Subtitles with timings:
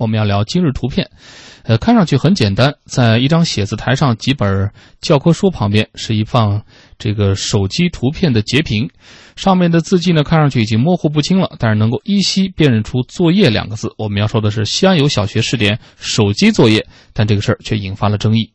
[0.00, 1.10] 我们要聊今日图片。
[1.62, 6.62] 呃，看上去很简单，在一张写字台上，几本教科书旁边是一放
[7.00, 8.88] 这个手机图片的截屏，
[9.34, 13.92] 上面的字迹呢，看上去已经模糊不清了，但是能够依稀辨认出“作业”两个字。
[13.96, 18.52] 我们要说的是，西安有小学试点手机作业，但这个事儿却引发了争议。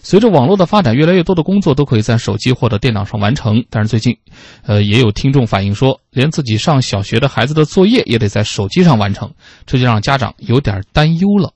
[0.00, 3.64] 随着网络的发展，越来越多的工作都可以在手机或者电脑上完成。
[3.68, 4.16] 但是最近，
[4.62, 9.32] 呃，也有听众反映说，连自己上小学的孩子的作业也得在手机上完成，
[9.66, 11.52] 这就让家长有点担忧了。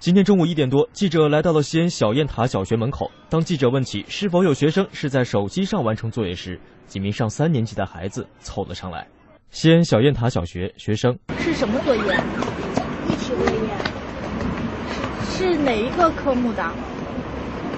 [0.00, 3.10] 今天中午一点多，记者来到了西安小雁塔小学门口。
[3.28, 9.06] 当记者问起是否有学生是在手机上完成作业时，几名上三年级的孩子凑了上来。
[9.50, 12.02] 西安小雁塔小学学生是什么作业？
[12.02, 13.52] 历史作业。
[15.28, 16.66] 是哪一个科目的？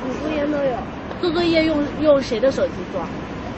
[0.07, 0.79] 五作业都有。
[1.21, 3.05] 做作业用用谁的手机做？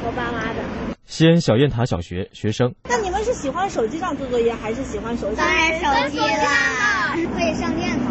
[0.06, 0.62] 我爸妈的。
[1.04, 2.74] 西安小雁塔小学学生。
[2.88, 5.36] 那你们是喜欢手机上做作业，还是喜欢手机？
[5.36, 8.03] 当然手机啦，可以上电脑。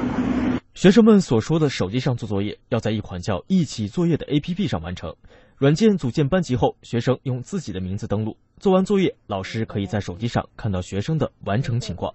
[0.73, 5.15] 学生们所说的手机上做作业，要在一款叫“一起作业”的 APP 上完成。
[5.55, 12.11] 软件组建班级后，学生用自己的名字登录，做完作业，老师可以在手机上看到学生的完成情况。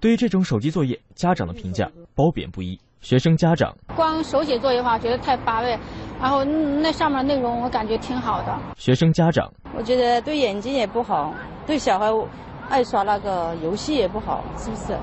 [0.00, 2.80] 对于这种手机作业，家长的评价褒贬不一。
[3.02, 5.78] 学生家长光手写作业的话，觉得太乏味，
[6.18, 8.58] 然后那上面内容我感觉挺好的。
[8.76, 11.34] 学生家长我觉得对眼睛也不好，
[11.66, 12.10] 对小孩
[12.70, 14.96] 爱耍那个游戏也不好，是不是？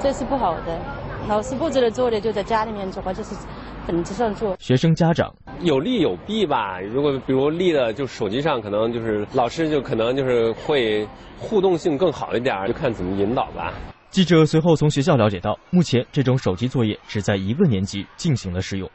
[0.00, 0.97] 这是不好的。
[1.26, 3.34] 老师布置的作业就在家里面做，或者是
[3.86, 4.56] 本子上做。
[4.58, 6.80] 学生家长有利有弊吧。
[6.80, 11.06] 如果比如利的，就手机上可能就是老师就可能就是会
[11.38, 13.74] 互动性更好一点，就看怎么引导吧。
[14.10, 18.88] 记者随后从学校了解到，目前这种手机作业只在一个年级进行了试用。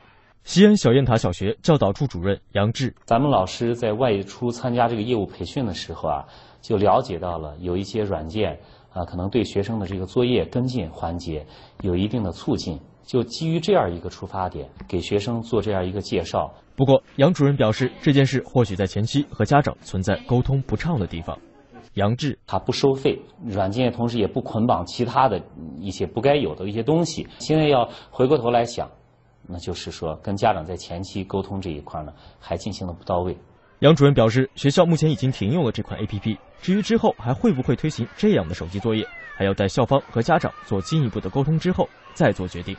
[0.44, 6.26] 西安小雁塔小学教导处主任杨志，咱们老师在外出参加这个业务培训的时候啊，
[6.62, 8.60] 就了解到了有一些软件。
[8.94, 11.46] 啊，可能对学生的这个作业跟进环节
[11.82, 16.54] 有一定的促进，就基于这样一个出发点，给学生做这样一个介绍。
[16.76, 21.38] 不过，杨主任表示，这件事或许在前期和家长存在沟通不畅的地方。
[21.96, 25.40] 杨志，他不收费，软件同时也不捆绑其他的
[25.80, 27.28] 一些不该有的一些东西。
[27.38, 28.90] 现在要回过头来想，
[29.48, 33.38] 那就是说跟家长在前期沟通这一块呢，还进行的不到位。
[33.84, 36.38] 杨主任表示，学校目前已经停用了这款 APP。
[36.62, 39.06] 至于之后还会不会推行这样的手机作业，
[39.36, 42.74] 还要待校方和家长做进一步的沟通之后再做决定。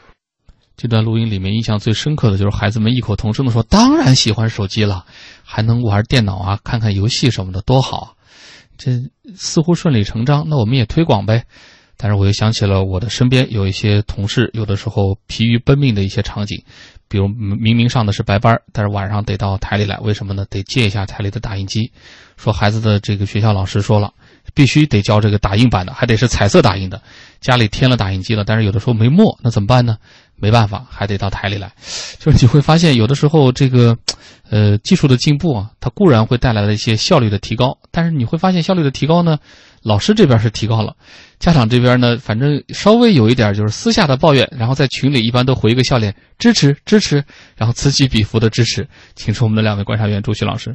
[0.79, 5.05] 这段录音里面印象最深刻的就是孩子们异口同声的说：“当然喜欢手机了，
[5.45, 8.17] 还能玩电脑啊，看看游戏什么的，多好！”
[8.79, 8.93] 这
[9.37, 11.45] 似乎顺理成章，那我们也推广呗。
[12.05, 16.63] 但是我又想起了我的身边有一些同事，有的时候疲于奔命的一些场景。
[17.09, 20.45] 比如明明上的是白班，但是晚上得到台里来，为什么呢？
[20.51, 21.91] 得借一下台里的打印机。
[22.37, 24.13] 说孩子的这个学校老师说了，
[24.53, 27.01] 必须得交这个打印版的，还得是彩色打印的。
[27.41, 29.97] 家里添了打印机了，但是有的时候没墨，那怎么办呢？
[30.37, 31.73] 没办法，还得到台里来。
[32.19, 33.97] 就是你会发现，有的时候这个，
[34.51, 39.39] 呃，技术的进步啊，它固然会带来了一些效率的提高，但是你会发现效率的提高呢。
[39.85, 40.97] 老师这边是提高了，
[41.39, 47.23] 家长这边呢，反正稍微有一点就是私下的抱怨，然后在群里一般都回一个笑脸，支持支持，
[47.55, 48.89] 然后此起彼伏的支持。
[49.15, 50.75] 请出我们的两位观察员朱旭老师。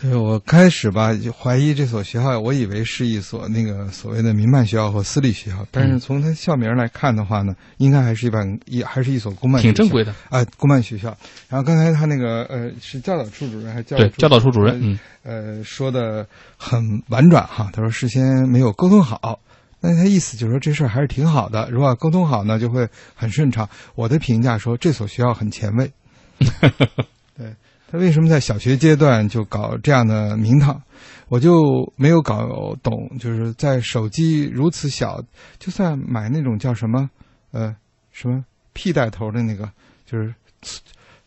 [0.00, 10.14] 对我开始吧就怀疑这所学校，我以为是一所那个所谓的民办学校或私立学校，但是从它校名来看的话呢，应该还是一般一还是一所公办，挺正规的。
[10.28, 11.08] 啊，公办学校。
[11.48, 14.98] 然后刚才他那个呃是教导处主任还是教对教导处主任，嗯。
[15.24, 16.26] 呃说的
[16.56, 19.40] 很婉转哈，他说事先没有沟通好，
[19.80, 23.68] 那他意思就是说这事儿还是挺好的，如果沟通好呢就会很顺畅。
[23.96, 25.90] 我的评价说这所学校很前卫，
[27.36, 27.52] 对。
[27.90, 30.80] 他为什么在小学阶段就搞这样的名堂？
[31.28, 35.22] 我就没有搞懂，就是在手机如此小，
[35.58, 37.08] 就算买那种叫什么，
[37.50, 37.74] 呃，
[38.12, 39.70] 什么 P 带头的那个，
[40.06, 40.34] 就是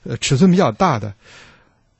[0.03, 1.13] 呃尺寸比较大的，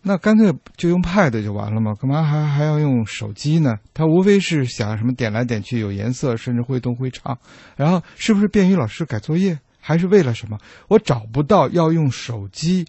[0.02, 1.94] 那干脆就用 Pad 就完了嘛？
[1.94, 3.76] 干嘛还还要用手机呢？
[3.94, 7.38] 他无非是想什么点来点去有颜色，甚至会动会唱，
[7.76, 9.60] 然后是不是便于老师改作业？
[9.80, 10.58] 还是为了什么？
[10.88, 12.86] 我找不到要用手机。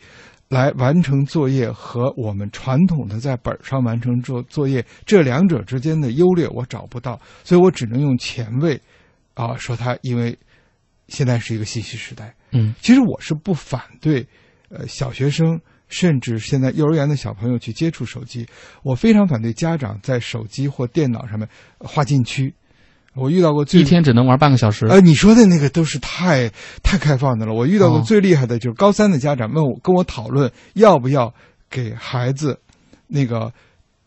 [0.52, 8.78] 来完成作业和我们传统的在本上完成作作业这两者之间的优劣我找不到，所以我只能用前卫，
[9.32, 10.38] 啊，说它因为
[11.08, 12.34] 现在是一个信息时代。
[12.50, 14.26] 嗯，其实我是不反对，
[14.68, 15.58] 呃，小学生
[15.88, 18.46] 甚至现在幼儿园的小朋友去接触手机，
[18.82, 22.54] 我非常反对家长在手机或电脑上面划禁区。
[23.14, 24.86] 我遇到过最一天只能玩半个小时。
[24.86, 26.50] 呃，你说的那个都是太
[26.82, 27.52] 太开放的了。
[27.54, 31.34] 我遇到过最厉害的就是高三的家长问我，跟我讨论要不要
[31.68, 32.58] 给孩子
[33.06, 33.52] 那个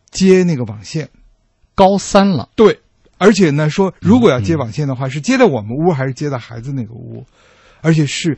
[0.10, 1.10] 接那个网线。
[1.76, 2.80] 高三了，对，
[3.18, 7.26] 而且呢，说如果要接网线的话，是接到我们屋还是接到孩子那个屋，
[7.82, 8.38] 而且是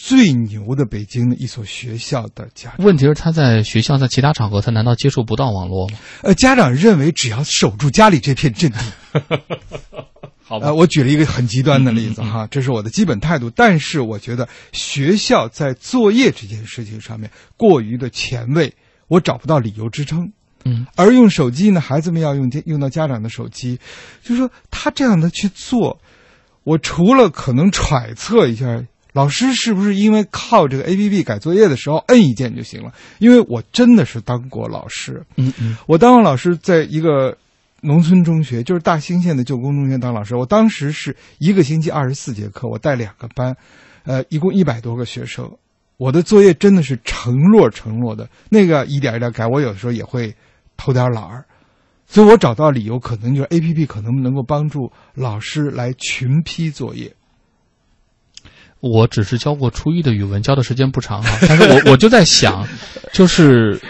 [0.00, 2.86] 最牛的北京的一所学校的家长。
[2.86, 5.98] 问题是他在学校在其他场合，他难道接触不到网络吗？
[6.22, 8.78] 呃，家长认为只要守住家里这片阵地。
[10.40, 13.50] 好吧，呃，我举了一个很极端的例子哈，这是我的基本态度。
[13.50, 18.74] 但是我觉得学校在作业这件事情上面过于的前卫，
[19.08, 20.32] 我找不到理由支撑。
[20.64, 23.80] 嗯，而用手机呢，孩子们要用用到家长的手机，
[24.22, 25.98] 就是说他这样的去做，
[26.62, 28.84] 我除了可能揣测一下，
[29.18, 32.92] 老师是不是因为靠这个 A P P 改作业的时候摁一键就行了？
[33.18, 37.36] 因为我真的是当过老师，嗯嗯，我当过老师，在一个。
[37.80, 43.56] 农村中学就是大兴县的旧工中学当老师，我当时是一个星期二十四节课，我带两个班，
[44.02, 45.48] 呃，一共一百多个学生，
[45.96, 50.34] 我的作业真的是承诺承诺的，那个一点一点改，我有的时候也会
[50.76, 51.44] 偷点懒儿，
[52.08, 57.14] 所以我找到理由，可能就是 A P P 可能能够帮助老师来群批作业。
[58.80, 62.66] 我只是教过初一的语文，教的时间不长啊， 但是我我就在想，
[63.12, 63.80] 就是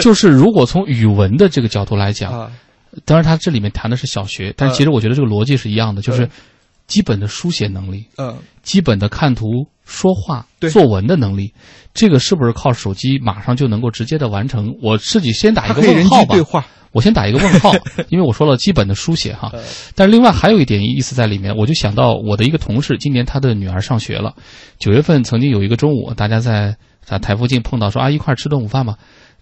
[0.00, 2.50] 就是如果从语文的这个角度来讲。
[3.06, 6.28] 当然，他这里面谈的是小学，但其实我觉得这个逻辑是一样的，就是
[6.86, 11.52] 基本的书写能力，嗯，基本的看图、说话、作文的能力，
[11.94, 14.74] 这个是不是靠手机马上就能够直接的完成？
[14.82, 16.66] 我自己先打一个问号吧。
[16.92, 17.72] 我先打一个问号，
[18.10, 19.50] 因为我说了基本的书写哈。
[19.94, 24.34] 但是另外还有一点意思在里面，我就想到我的一个同事，今年他的女儿上学了，
[24.78, 28.96] 九月份曾经有一个中午，大家在在台附近碰到，说啊一块吃顿午饭吧。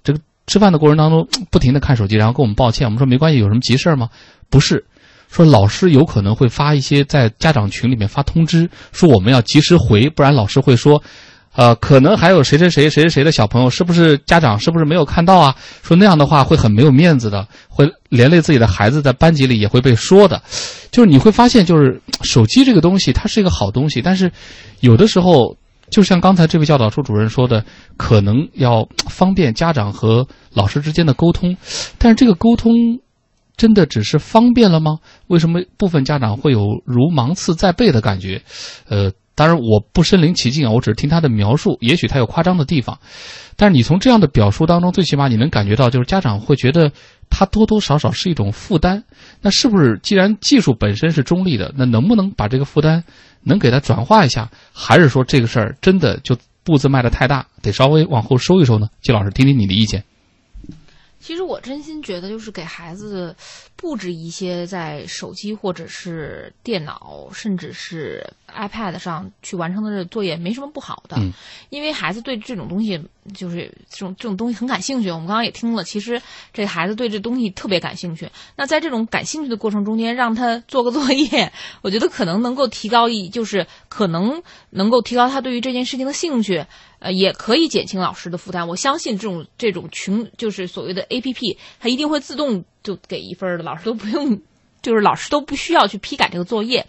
[0.05, 0.21] 这个。
[0.47, 2.85] 吃饭的过程当中，不停的看手机，然后跟我们抱歉。
[2.85, 4.09] 我们说没关系，有什么急事吗？
[4.49, 4.85] 不是，
[5.31, 11.03] 说老师有可能会发一些在家长群里面发通知，说我们要及时回，不然老师会说，
[11.55, 15.55] 呃，可能还有谁谁谁谁谁谁的小朋友，是不是家长是不是没有看到啊？
[15.83, 20.43] 说那样的话会很没有面子的，会连累自己的孩子在班级里也会被说的。
[20.91, 24.31] 就是你会发现，就是手机这个东西，它是一个好东西，但是
[24.81, 25.57] 有的时候。
[25.91, 27.65] 就像刚才这位教导处主任说的，
[27.97, 30.25] 可能要方便家长和
[30.55, 31.57] 老师之间的沟通，
[31.99, 32.73] 但是这个沟通
[33.61, 35.01] 真的只是方便了吗？
[35.27, 38.41] 为什么部分家长会有如芒刺在背的感觉？
[38.89, 42.99] 呃，当然我不身临其境啊，我只是听他的描述，也许他有夸张的地方，
[43.57, 46.91] 但是你从这样的表述当中，最起码你能感觉到，就是家长会觉得
[47.29, 49.05] 他多多少少是一种负担。
[49.43, 53.05] 那是不是既然技术本身是中立的，那能不能把这个负担？
[53.43, 56.35] 能给他转化一下，还是说这个事儿真的就
[56.65, 58.89] 步子迈的太大，得稍微往后收一收呢？
[59.03, 60.03] 季老师，听听你的意见。
[61.21, 63.37] 其实我真心觉得，就是给孩子
[63.77, 71.17] 布置一些在手机或者是电脑，甚至是 iPad 上去完成的作业，没什么不好的。
[71.19, 71.31] 嗯，
[71.69, 72.99] 因为孩子对这种东西，
[73.35, 75.11] 就是这种这种东西很感兴趣。
[75.11, 76.21] 我们刚刚也听了，其实
[76.55, 78.31] 这孩子对这东西特别感兴趣。
[78.57, 81.53] 那在这种感兴趣的过程中间，让他做个作业，
[81.83, 86.65] 我觉得可能能够提高一，就是可能能够提高他对于这件事情的兴趣。
[87.01, 88.69] 呃，也可以减轻老师的负担。
[88.69, 94.41] 我相信这种这种群，就是所谓的 A P P，它一定会自动就给一分的，老师都不用，
[94.83, 96.87] 就是老师都不需要去批改这个作业。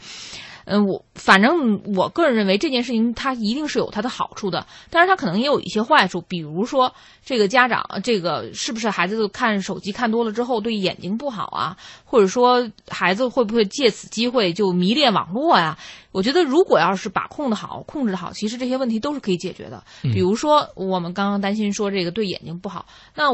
[0.65, 6.93] 嗯，我反正我个人认为这件事情它一定是有它的好处的，但是它可能也有一些坏处，比如说
[7.25, 15.77] 这个家长这个是不是孩子看手机看多了之后对眼睛不好啊，或者说孩子会不会借此机会就迷恋网络呀？
[16.11, 19.83] 我觉得如果要是把控的好，控制的好，其实这些问题都是可以解决的。
[20.01, 23.31] 比如说我们刚刚担心说这个对眼睛不好，那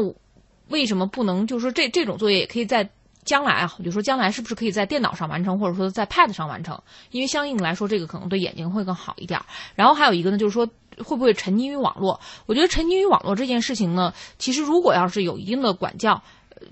[0.68, 2.88] 为什么不能就是说这这种作业也可以在？
[3.28, 6.82] 将来啊，比如说将来是不是可以在电脑上完成，或者说在 Pad 上完成？
[7.12, 9.40] 因为相应来说，这个可能对眼睛会更好一点。
[9.76, 10.66] 然后还有一个呢，就是说
[11.04, 12.18] 会不会沉溺于网络？
[12.46, 16.14] 我觉得沉溺于网络这件事情呢，其实如果要是有一定的管教。
[16.56, 16.66] 呃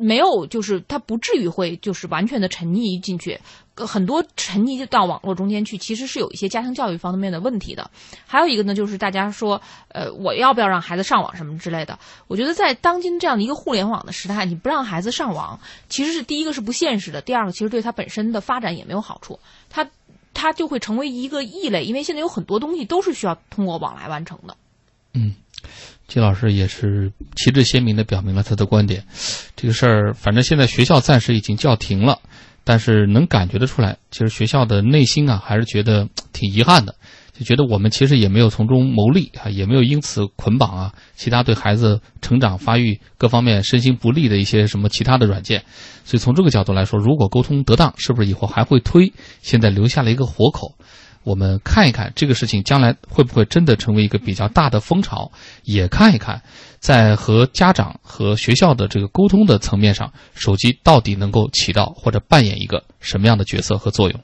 [0.00, 3.40] 没有，就是他不至于会就是完全的沉溺进去，
[3.86, 7.90] 很多沉溺到网络中间去，其实是有一些家庭教育方面的问题的。
[8.26, 11.98] 还有一个呢，就是大家说，呃，我要不要让孩子上网什么之类的？
[12.26, 19.38] 我觉得在当今这样的一个互联网的时代，你不让孩子上网，其实是第一个是不现实的，第二个其实对他本身的发展也没有好处，
[19.70, 19.88] 他
[20.34, 24.56] 他就会成为一个异类，因为现在有很多东西都是需要通过网来完成的。
[25.14, 25.34] 嗯。
[26.06, 29.04] 季老师也是旗帜鲜明的表明了他的观点，
[29.54, 32.18] 这个事儿反正现在学校暂时已经叫停了，
[32.64, 36.94] 但是能感觉得出来，其实学校的内心啊还是觉得 挺遗憾的，
[37.36, 45.62] 就觉得我们其实也没有从中牟利啊，也没有因此捆绑啊其他对孩子成长发育各方面身心不利的一些什么其他的软件，
[46.04, 49.12] 所以从这个角度来说，如果沟通得当，是不是以后还会推？
[49.42, 50.74] 现在留下了一个活口。
[51.28, 55.30] 我们看一看这个事情将来会不会真的成为一个比较大的风潮，
[55.62, 56.42] 也看一看
[56.78, 64.18] 在和家长和学校的这个沟通的层面上，手机到底能够起到或者扮演一个什么样的角色和作用。